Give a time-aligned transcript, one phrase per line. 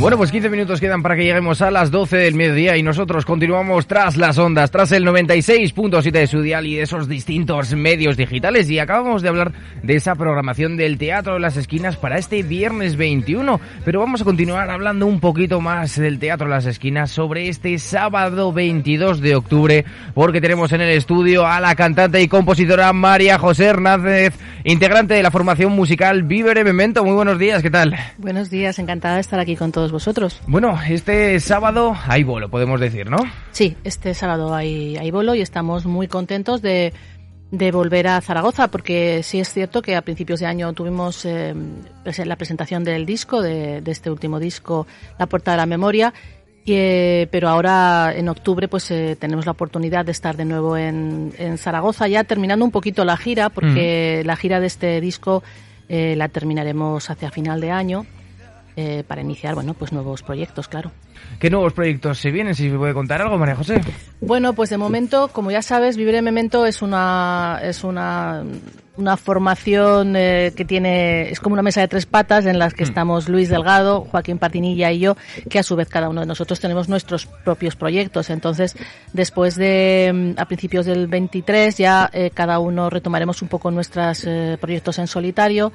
[0.00, 3.26] Bueno, pues 15 minutos quedan para que lleguemos a las 12 del mediodía y nosotros
[3.26, 8.16] continuamos tras las ondas, tras el 96.7 de su dial y de esos distintos medios
[8.16, 12.42] digitales y acabamos de hablar de esa programación del Teatro de las Esquinas para este
[12.42, 17.10] viernes 21, pero vamos a continuar hablando un poquito más del Teatro de las Esquinas
[17.10, 19.84] sobre este sábado 22 de octubre
[20.14, 24.32] porque tenemos en el estudio a la cantante y compositora María José Hernández,
[24.64, 27.04] integrante de la formación musical Vivere Memento.
[27.04, 27.94] Muy buenos días, ¿qué tal?
[28.16, 30.40] Buenos días, encantada de estar aquí con todos vosotros.
[30.46, 33.18] Bueno, este sábado hay bolo, podemos decir, ¿no?
[33.52, 36.92] Sí, este sábado hay, hay bolo y estamos muy contentos de,
[37.50, 41.54] de volver a Zaragoza, porque sí es cierto que a principios de año tuvimos eh,
[42.24, 44.86] la presentación del disco, de, de, este último disco,
[45.18, 46.12] La Puerta de la Memoria,
[46.64, 50.76] y, eh, pero ahora en octubre pues eh, tenemos la oportunidad de estar de nuevo
[50.76, 54.26] en, en, Zaragoza, ya terminando un poquito la gira, porque mm.
[54.26, 55.42] la gira de este disco
[55.88, 58.06] eh, la terminaremos hacia final de año
[58.76, 60.92] eh, para iniciar, bueno, pues nuevos proyectos, claro.
[61.38, 62.54] ¿Qué nuevos proyectos se vienen?
[62.54, 63.80] Si se puede contar algo, María José.
[64.20, 68.44] Bueno, pues de momento, como ya sabes, Vivir en Memento es una es una,
[68.96, 72.84] una formación eh, que tiene es como una mesa de tres patas en las que
[72.84, 72.88] mm.
[72.88, 75.16] estamos Luis Delgado, Joaquín Patinilla y yo,
[75.48, 78.30] que a su vez cada uno de nosotros tenemos nuestros propios proyectos.
[78.30, 78.76] Entonces,
[79.12, 84.58] después de a principios del 23 ya eh, cada uno retomaremos un poco nuestros eh,
[84.60, 85.72] proyectos en solitario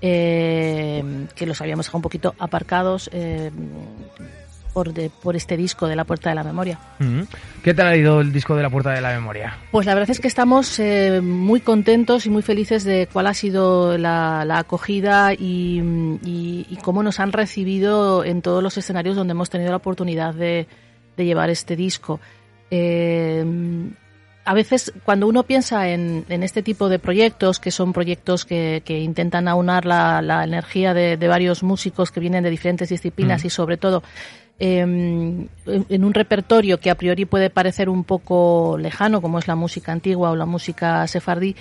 [0.00, 3.50] eh, que los habíamos dejado un poquito aparcados eh,
[4.72, 6.78] por, de, por este disco de La Puerta de la Memoria.
[7.62, 9.56] ¿Qué tal ha ido el disco de La Puerta de la Memoria?
[9.70, 13.34] Pues la verdad es que estamos eh, muy contentos y muy felices de cuál ha
[13.34, 15.80] sido la, la acogida y,
[16.22, 20.34] y, y, cómo nos han recibido en todos los escenarios donde hemos tenido la oportunidad
[20.34, 20.66] de,
[21.16, 22.20] de llevar este disco.
[22.70, 23.44] Eh,
[24.46, 28.82] a veces cuando uno piensa en, en, este tipo de proyectos, que son proyectos que,
[28.84, 33.42] que intentan aunar la, la energía de, de, varios músicos que vienen de diferentes disciplinas
[33.42, 33.46] mm.
[33.46, 34.02] y sobre todo
[34.58, 39.54] eh, en un repertorio que a priori puede parecer un poco lejano, como es la
[39.54, 41.56] música antigua o la música sefardí,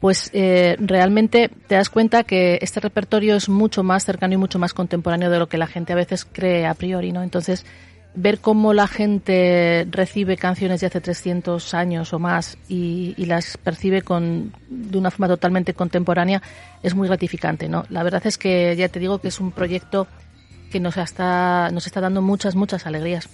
[0.00, 4.58] pues eh, realmente te das cuenta que este repertorio es mucho más cercano y mucho
[4.58, 7.22] más contemporáneo de lo que la gente a veces cree a priori, ¿no?
[7.22, 7.64] Entonces,
[8.14, 13.56] ver cómo la gente recibe canciones de hace 300 años o más y, y, las
[13.56, 16.42] percibe con, de una forma totalmente contemporánea
[16.82, 17.68] es muy gratificante.
[17.68, 17.84] ¿no?
[17.88, 20.08] La verdad es que ya te digo que es un proyecto
[20.70, 23.28] que nos está, nos está dando muchas, muchas alegrías.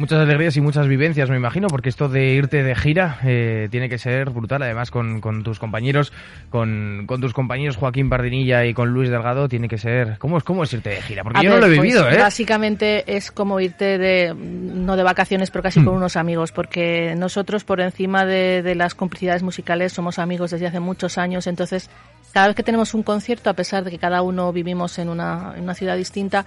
[0.00, 3.90] Muchas alegrías y muchas vivencias, me imagino, porque esto de irte de gira eh, tiene
[3.90, 4.62] que ser brutal.
[4.62, 6.10] Además, con, con tus compañeros,
[6.48, 10.16] con, con, tus compañeros Joaquín Bardinilla y con Luis Delgado, tiene que ser.
[10.16, 11.22] ¿Cómo es, cómo es irte de gira?
[11.22, 12.18] Porque A yo ver, no lo he vivido, pues, ¿eh?
[12.18, 14.34] Básicamente es como irte de.
[14.34, 15.84] no de vacaciones, pero casi Mm.
[15.84, 20.66] con unos amigos, porque nosotros, por encima de, de las complicidades musicales, somos amigos desde
[20.66, 21.46] hace muchos años.
[21.46, 21.90] Entonces,
[22.32, 25.52] cada vez que tenemos un concierto, a pesar de que cada uno vivimos en una,
[25.56, 26.46] en una ciudad distinta,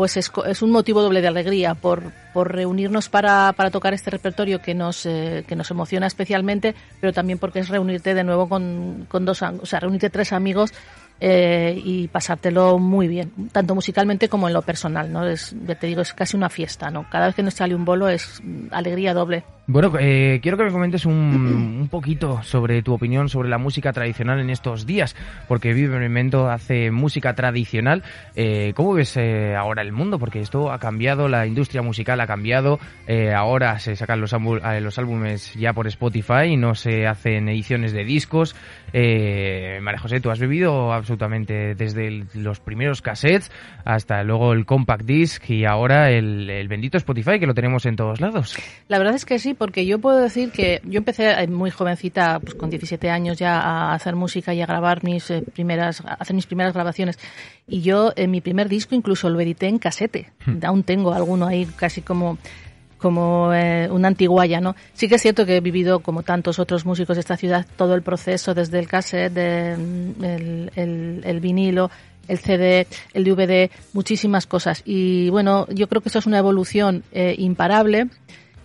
[0.00, 4.10] pues es, es, un motivo doble de alegría por, por reunirnos para, para, tocar este
[4.10, 9.26] repertorio que nos, eh, emociona especialmente, pero también porque es reunirte de nuevo con, con
[9.26, 10.72] dos, o sea, reunirte tres amigos
[11.20, 15.26] eh, y pasártelo muy bien, tanto musicalmente como en lo personal, ¿no?
[15.26, 17.04] Es, ya te digo, es casi una fiesta, ¿no?
[17.10, 19.44] Cada vez que nos sale un bolo es alegría doble.
[19.72, 23.92] Bueno, eh, quiero que me comentes un, un, poquito sobre tu opinión sobre la música
[23.92, 25.14] tradicional en estos días,
[25.46, 28.02] porque Vive Memento hace música tradicional.
[28.34, 30.18] Eh, ¿Cómo ves eh, ahora el mundo?
[30.18, 34.80] Porque esto ha cambiado, la industria musical ha cambiado, eh, ahora se sacan los, eh,
[34.80, 38.56] los álbumes ya por Spotify y no se hacen ediciones de discos.
[38.92, 43.52] Eh, María José, tú has vivido absolutamente desde el, los primeros cassettes
[43.84, 47.94] hasta luego el compact disc y ahora el, el bendito Spotify que lo tenemos en
[47.94, 48.56] todos lados.
[48.88, 52.40] La verdad es que sí, porque yo puedo decir que yo empecé eh, muy jovencita,
[52.40, 56.14] pues con 17 años ya a hacer música y a grabar mis eh, primeras, a
[56.14, 57.18] hacer mis primeras grabaciones.
[57.68, 60.32] Y yo en mi primer disco incluso lo edité en casete.
[60.46, 60.60] Hmm.
[60.64, 62.38] Aún tengo alguno ahí casi como
[62.96, 64.76] como eh, una antiguaya, ¿no?
[64.94, 67.94] Sí que es cierto que he vivido, como tantos otros músicos de esta ciudad, todo
[67.94, 71.90] el proceso desde el cassette, de, el, el, el vinilo,
[72.28, 74.82] el CD, el DVD, muchísimas cosas.
[74.86, 78.08] Y bueno, yo creo que esto es una evolución eh, imparable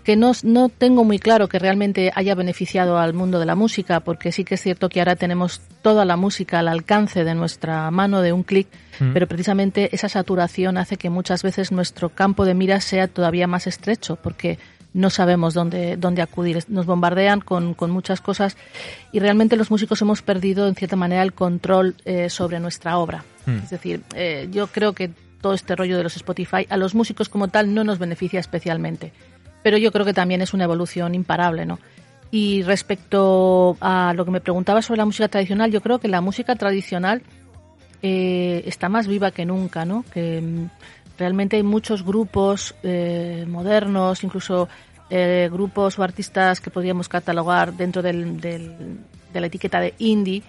[0.06, 4.02] que no, no tengo muy claro que realmente haya beneficiado al mundo de la música,
[4.02, 7.90] porque sí que es cierto que ahora tenemos toda la música al alcance de nuestra
[7.90, 8.68] mano de un clic,
[9.00, 9.14] mm.
[9.14, 13.66] pero precisamente esa saturación hace que muchas veces nuestro campo de mira sea todavía más
[13.66, 14.60] estrecho, porque
[14.94, 16.64] no sabemos dónde, dónde acudir.
[16.68, 18.58] Nos bombardean con, con muchas cosas
[19.12, 23.26] y realmente los músicos hemos perdido, en cierta manera, el control eh, sobre nuestra obra.
[23.48, 23.58] Mm.
[23.64, 25.10] Es decir, eh, yo creo que
[25.42, 29.12] todo este rollo de los Spotify a los músicos como tal no nos beneficia especialmente
[29.66, 31.80] pero yo creo que también es una evolución imparable, ¿no?
[32.30, 36.22] Y respecto a lo que me preguntaba sobre la música tradicional, yo creo que la
[36.22, 37.24] música tradicional
[38.04, 40.06] eh, está más viva que nunca, ¿no?
[40.14, 40.70] Que mm,
[41.18, 44.70] realmente hay muchos grupos eh, modernos, incluso
[45.10, 48.70] eh, grupos o artistas que podríamos catalogar dentro del, de
[49.34, 50.44] la etiqueta de indie,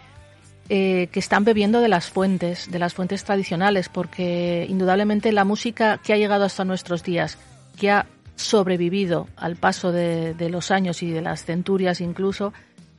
[0.68, 6.00] eh, que están bebiendo de las fuentes, de las fuentes tradicionales, porque indudablemente la música
[6.04, 7.38] que ha llegado hasta nuestros días,
[7.80, 8.04] que ha
[8.36, 12.52] sobrevivido al paso de, de, los años y de las centurias incluso,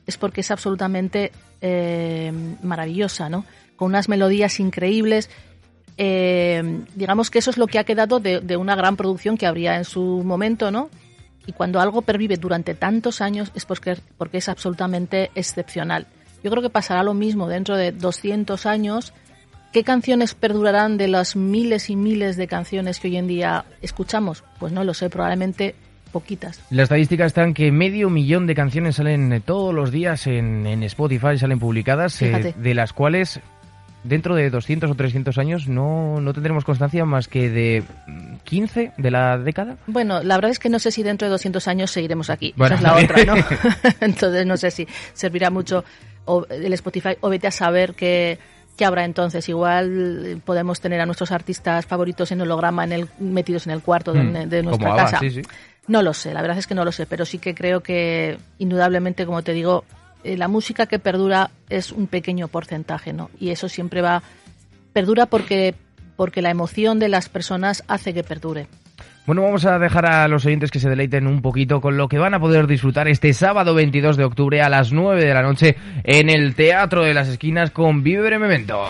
[0.06, 2.32] es porque es absolutamente eh,
[2.62, 3.44] maravillosa, ¿no?
[3.76, 5.30] Con unas melodías increíbles.
[5.96, 9.46] Eh, digamos que eso es lo que ha quedado de, de, una gran producción que
[9.46, 10.90] habría en su momento, ¿no?
[11.46, 16.06] Y cuando algo pervive durante tantos años es porque, porque es absolutamente excepcional.
[16.42, 19.12] Yo creo que pasará lo mismo dentro de 200 años
[19.78, 24.42] ¿Qué canciones perdurarán de las miles y miles de canciones que hoy en día escuchamos?
[24.58, 25.76] Pues no lo sé, probablemente
[26.10, 26.60] poquitas.
[26.70, 30.82] La estadística está en que medio millón de canciones salen todos los días en, en
[30.82, 33.38] Spotify, salen publicadas, eh, de las cuales
[34.02, 37.84] dentro de 200 o 300 años no, no tendremos constancia más que de
[38.42, 39.76] 15 de la década.
[39.86, 42.52] Bueno, la verdad es que no sé si dentro de 200 años seguiremos aquí.
[42.56, 42.74] Bueno.
[42.74, 43.44] Esa es la otra, ¿no?
[44.00, 45.84] Entonces no sé si servirá mucho
[46.50, 48.38] el Spotify o vete a saber que
[48.78, 49.48] ¿Qué habrá entonces?
[49.48, 54.12] Igual podemos tener a nuestros artistas favoritos en holograma en el, metidos en el cuarto
[54.12, 55.18] de, mm, de nuestra casa.
[55.18, 55.42] Ava, sí, sí.
[55.88, 58.38] No lo sé, la verdad es que no lo sé, pero sí que creo que
[58.58, 59.84] indudablemente, como te digo,
[60.22, 63.30] eh, la música que perdura es un pequeño porcentaje, ¿no?
[63.40, 64.22] Y eso siempre va
[64.92, 65.74] perdura porque
[66.14, 68.68] porque la emoción de las personas hace que perdure.
[69.28, 72.16] Bueno, vamos a dejar a los oyentes que se deleiten un poquito con lo que
[72.16, 75.76] van a poder disfrutar este sábado 22 de octubre a las 9 de la noche
[76.02, 78.88] en el Teatro de las Esquinas con Vive Memento.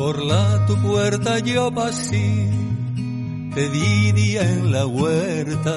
[0.00, 2.48] Por la tu puerta yo pasé,
[3.54, 5.76] te di día en la huerta,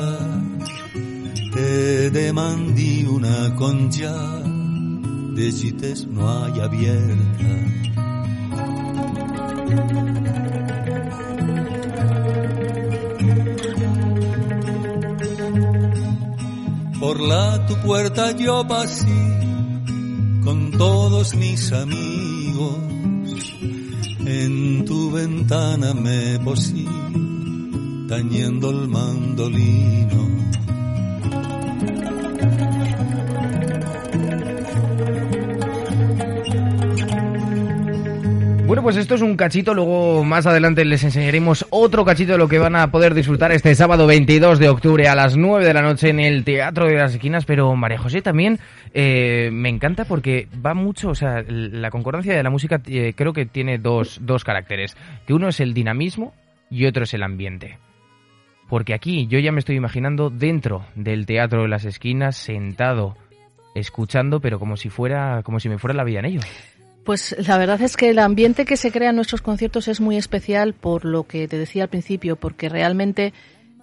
[1.53, 4.15] te demandé una concha,
[5.35, 7.51] de cites no hay abierta.
[16.97, 19.21] Por la tu puerta yo pasé
[20.45, 22.92] con todos mis amigos
[25.27, 26.85] ventana me posí,
[28.09, 30.21] tañendo el mandolino.
[38.83, 42.59] Pues esto es un cachito, luego más adelante les enseñaremos otro cachito de lo que
[42.59, 46.09] van a poder disfrutar este sábado 22 de octubre a las 9 de la noche
[46.09, 48.59] en el Teatro de las Esquinas, pero María José también
[48.93, 53.31] eh, me encanta porque va mucho, o sea, la concordancia de la música eh, creo
[53.31, 56.33] que tiene dos, dos caracteres, que uno es el dinamismo
[56.69, 57.77] y otro es el ambiente.
[58.67, 63.15] Porque aquí yo ya me estoy imaginando dentro del Teatro de las Esquinas, sentado,
[63.75, 66.41] escuchando, pero como si fuera, como si me fuera la vida en ello.
[67.03, 70.17] Pues la verdad es que el ambiente que se crea en nuestros conciertos es muy
[70.17, 73.33] especial por lo que te decía al principio, porque realmente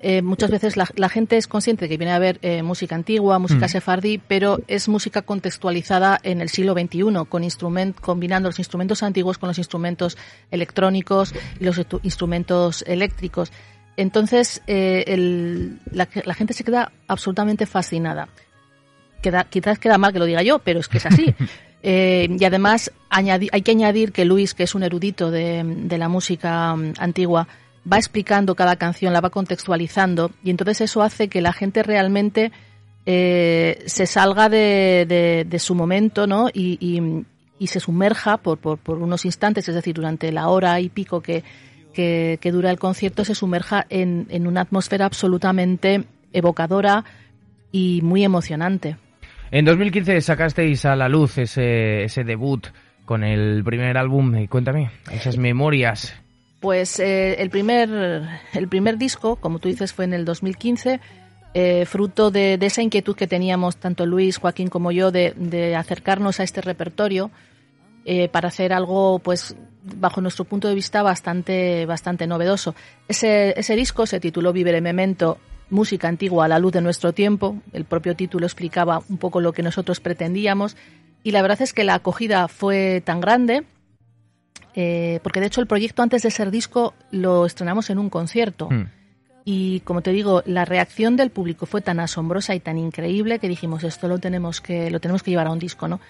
[0.03, 3.39] eh, muchas veces la, gente es consciente de que viene a ver eh, música antigua,
[3.39, 3.69] música mm.
[3.69, 9.37] sefardí, pero es música contextualizada en el siglo XXI, con instrument, combinando los instrumentos antiguos
[9.37, 10.17] con los instrumentos
[10.51, 13.53] electrónicos y los instrumentos eléctricos.
[13.99, 18.29] Entonces, eh, la, la, gente se queda absolutamente fascinada.
[19.21, 21.35] Queda, quizás queda mal que lo diga yo, pero es que es así.
[21.83, 25.65] Eh, y además hay que añadir que Luis, que es un erudito de,
[25.97, 27.49] la música mm, antigua,
[27.91, 32.53] va explicando cada canción, la va contextualizando y entonces eso hace que la gente realmente
[33.07, 36.49] eh, se salga de, su momento ¿no?
[36.53, 37.25] y,
[37.67, 41.43] se sumerja por, unos instantes, es decir, durante la hora y pico que,
[42.45, 47.05] dura el concierto, se sumerja en una atmósfera absolutamente evocadora
[47.73, 48.97] y muy emocionante.
[49.53, 52.67] En 2015 sacasteis a la luz ese, ese debut
[53.05, 54.47] con el primer álbum.
[54.47, 56.15] Cuéntame, esas memorias.
[56.61, 57.91] Pues eh, el, primer,
[58.53, 61.01] el primer disco, como tú dices, fue en el 2015.
[61.53, 66.45] Eh, fruto de, esa inquietud que teníamos tanto Luis, Joaquín como yo de, acercarnos a
[66.45, 67.33] este repertorio
[68.05, 72.77] eh, para hacer algo, pues, bajo nuestro punto de vista, bastante, bastante novedoso.
[73.09, 75.39] Ese, ese disco se tituló Vivere Memento
[75.71, 77.57] música antigua a la luz de nuestro tiempo.
[77.73, 80.77] El propio título explicaba un poco lo que nosotros pretendíamos
[81.23, 83.65] y la verdad es que la acogida fue tan grande
[84.75, 88.69] eh, porque de hecho el proyecto antes de ser disco lo estrenamos en un concierto.
[88.71, 88.89] Hmm.
[89.45, 93.49] Y como te digo, la reacción del público fue tan asombrosa y tan increíble que
[93.49, 96.01] dijimos esto lo tenemos que lo tenemos que llevar a un disco, ¿no?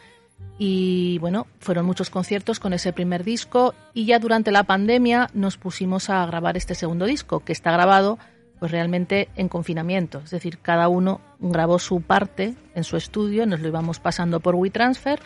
[0.58, 5.56] Y bueno, fueron muchos conciertos con ese primer disco y ya durante la pandemia nos
[5.56, 8.18] pusimos a grabar este segundo disco que está grabado
[8.60, 10.20] pues realmente en confinamiento.
[10.22, 14.54] Es decir, cada uno grabó su parte en su estudio, nos lo íbamos pasando por
[14.54, 15.18] WeTransfer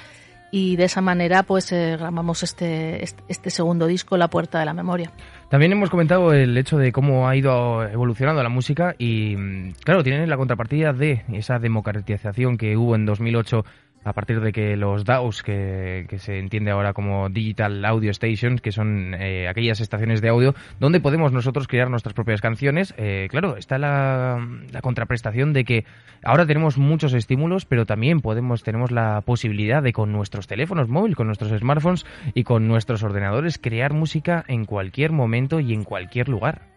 [0.51, 4.73] y de esa manera pues eh, grabamos este, este segundo disco, La Puerta de la
[4.73, 5.11] Memoria.
[5.51, 10.05] También hemos comentado el hecho de cómo ha ido evolucionando la música y mm, claro,
[10.05, 13.65] tiene la contrapartida de esa democratización que hubo en 2008
[14.05, 18.73] a partir de que los DAOs, que, se entiende ahora como Digital Audio Stations, que
[18.73, 23.57] son eh, aquellas estaciones de audio donde podemos nosotros crear nuestras propias canciones, eh, claro,
[23.57, 24.47] está la,
[24.83, 25.85] contraprestación de que
[26.23, 31.17] ahora tenemos muchos estímulos, pero también podemos tenemos la posibilidad de con nuestros teléfonos móviles,
[31.17, 36.29] con nuestros smartphones y con nuestros ordenadores crear música en cualquier momento y en cualquier
[36.29, 36.74] lugar.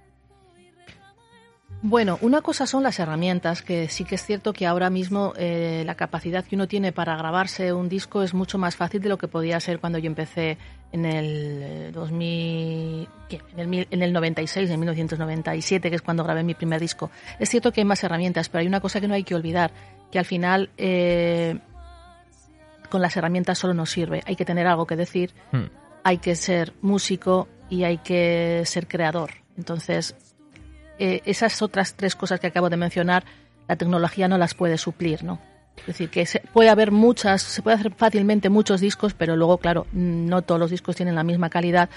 [1.84, 5.84] Bueno, una cosa son las herramientas, que sí que es cierto que ahora mismo eh,
[5.86, 9.18] la capacidad que uno tiene para grabarse un disco es mucho más fácil de lo
[9.20, 10.58] que podía ser cuando yo empecé
[10.92, 16.44] en el 2000, eh, en el, en el 96, en 1997, que es cuando grabé
[16.44, 17.12] mi primer disco.
[17.38, 19.72] Es cierto que hay más herramientas, pero hay una cosa que no hay que olvidar,
[20.12, 21.60] que al final eh,
[22.90, 24.24] con las herramientas solo nos sirve.
[24.26, 25.66] Hay que tener algo que decir, hmm.
[26.04, 29.32] hay que ser músico y hay que ser creador.
[29.58, 30.16] Entonces,
[31.00, 33.24] eh, esas otras tres cosas que acabo de mencionar,
[33.68, 35.40] la tecnología no las puede suplir, ¿no?
[35.80, 39.58] Es decir, que se puede haber muchas, se puede hacer fácilmente muchos discos, pero luego,
[39.58, 41.90] claro, no todos los discos tienen la misma calidad,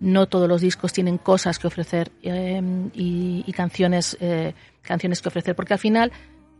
[0.00, 2.60] no todos los discos tienen cosas que ofrecer eh,
[2.94, 6.12] y, canciones, eh, canciones que ofrecer, porque al final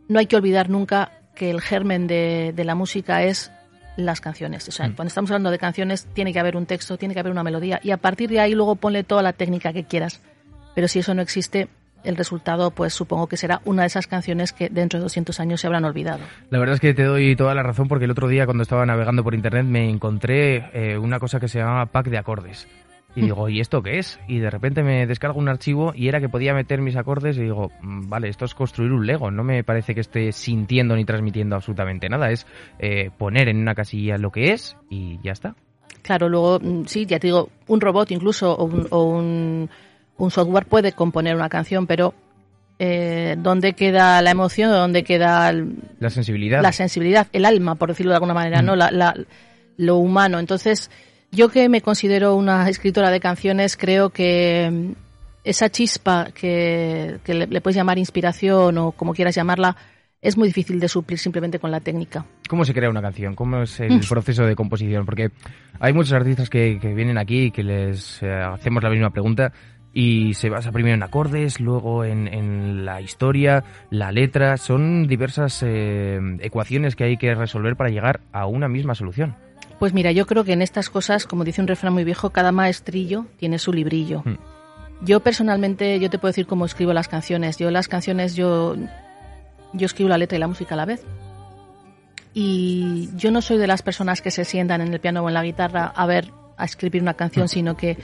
[0.07, 3.51] no hay que olvidar nunca que el germen de, la música es
[3.95, 4.67] las canciones.
[4.67, 4.95] O sea, mm.
[4.95, 7.79] cuando estamos hablando de canciones, tiene que haber un texto, tiene que haber una melodía,
[7.83, 10.21] y a partir de ahí luego ponle toda la técnica que quieras.
[10.75, 11.69] Pero si eso no existe,
[12.03, 15.61] el resultado, pues supongo que será una de esas canciones que dentro de 200 años
[15.61, 16.19] se habrán olvidado.
[16.49, 18.85] La verdad es que te doy toda la razón porque el otro día cuando estaba
[18.85, 22.67] navegando por internet me encontré eh, una cosa que se llama pack de acordes.
[23.15, 24.19] Y digo, ¿y esto qué es?
[24.27, 27.41] Y de repente me descargo un archivo y era que podía meter mis acordes y
[27.41, 29.31] digo, mm, vale, esto es construir un Lego.
[29.31, 32.29] No me parece que esté sintiendo ni transmitiendo absolutamente nada.
[32.29, 32.45] Es
[32.77, 35.55] eh, poner en una casilla lo que es y ya está.
[36.03, 39.69] Claro, luego, mm, sí, ya te digo, un robot incluso o un un
[40.27, 42.13] software puede componer una canción, pero
[42.81, 44.71] eh, ¿dónde queda la emoción?
[44.71, 45.51] ¿Dónde queda
[45.99, 46.61] la sensibilidad?
[46.61, 48.75] La sensibilidad, el alma, por decirlo de alguna manera, ¿no?
[48.75, 49.25] Mm.
[49.77, 50.39] lo humano.
[50.39, 50.89] Entonces,
[51.31, 54.91] yo que me considero una escritora de canciones, creo que mm,
[55.43, 59.75] esa chispa que, le, puedes llamar inspiración o como quieras llamarla,
[60.21, 62.25] es muy difícil de suplir simplemente con la técnica.
[62.47, 63.35] ¿Cómo se crea una canción?
[63.35, 65.05] ¿Cómo es el proceso de composición?
[65.05, 65.31] Porque
[65.79, 69.51] hay muchos artistas que, vienen aquí y que les eh, hacemos la misma pregunta
[69.93, 74.57] y se basa primero en acordes, luego en, la historia, la letra.
[74.57, 79.35] Son diversas eh, ecuaciones que hay que resolver para llegar a una misma solución.
[79.79, 82.51] Pues mira, yo creo que en estas cosas, como dice un refrán muy viejo, cada
[82.51, 84.21] maestrillo tiene su librillo.
[84.25, 84.37] Hmm.
[85.01, 87.57] Yo personalmente, yo te puedo decir cómo escribo las canciones.
[87.57, 88.75] Yo las canciones, yo
[89.73, 91.03] yo escribo la letra y la música a la vez.
[92.33, 95.33] Y yo no soy de las personas que se sientan en el piano o en
[95.33, 97.49] la guitarra a ver, a escribir una canción, mm.
[97.49, 97.97] sino que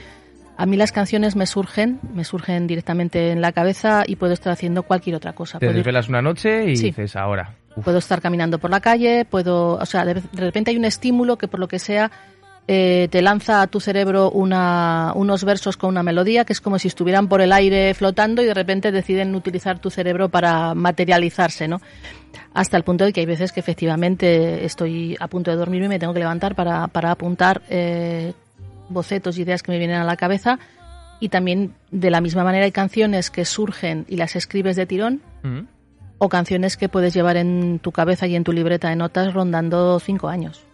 [0.56, 4.52] a mí las canciones me surgen, me surgen directamente en la cabeza y puedo estar
[4.52, 5.58] haciendo cualquier otra cosa.
[5.58, 7.54] Te desvelas una noche y dices ahora.
[7.84, 11.46] Puedo estar caminando por la calle, puedo, o sea, de repente hay un estímulo que
[11.46, 12.10] por lo que sea
[12.68, 16.78] eh, te lanza a tu cerebro una, unos versos con una melodía que es como
[16.80, 21.68] si estuvieran por el aire flotando y de repente deciden utilizar tu cerebro para materializarse,
[21.68, 21.80] ¿no?
[22.54, 25.88] Hasta el punto de que hay veces que efectivamente estoy a punto de dormir y
[25.88, 28.32] me tengo que levantar para, para apuntar eh,
[28.88, 30.58] bocetos y ideas que me vienen a la cabeza.
[31.20, 35.22] Y también de la misma manera hay canciones que surgen y las escribes de tirón.
[35.42, 35.60] Mm.
[36.18, 39.98] O canciones que puedes llevar en tu cabeza y en tu libreta de notas rondando
[40.00, 40.65] cinco años.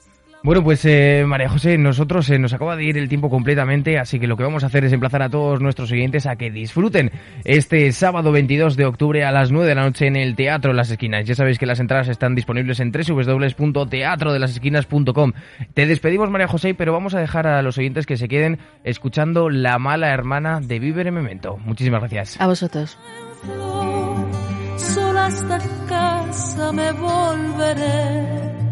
[0.45, 4.19] Bueno, pues eh, María José, nosotros eh, nos acaba de ir el tiempo completamente, así
[4.19, 7.13] que lo que vamos a hacer es emplazar a todos nuestros oyentes a que disfruten
[7.45, 10.77] este sábado 22 de octubre a las 9 de la noche en el Teatro de
[10.77, 11.27] las Esquinas.
[11.27, 15.33] Ya sabéis que las entradas están disponibles en www.teatrodelasesquinas.com.
[15.75, 19.49] Te despedimos, María José, pero vamos a dejar a los oyentes que se queden escuchando
[19.49, 21.57] La mala hermana de Vivere Memento.
[21.59, 22.41] Muchísimas gracias.
[22.41, 22.99] A vosotros.
[24.77, 28.72] Solo hasta casa me volveré